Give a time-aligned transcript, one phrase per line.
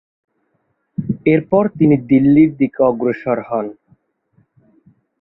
[1.25, 3.65] এরপর তিনি দিল্লির দিকে অগ্রসর হন।